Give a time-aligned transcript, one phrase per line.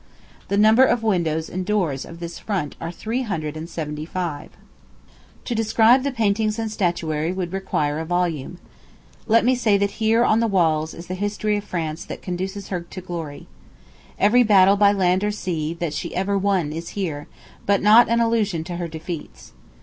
[0.47, 4.49] The number of windows and doors of this front are three hundred and seventy five."
[5.45, 8.57] To describe the paintings and statuary would require a volume.
[9.27, 12.23] Let me say that here on the walls is all the history of France that
[12.23, 13.45] conduces to her glory.
[14.17, 17.27] Every battle by land or sea, that she ever won, is here;
[17.67, 19.51] but not an allusion to her defeats.